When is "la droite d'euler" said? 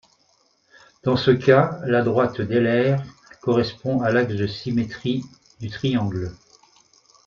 1.85-2.95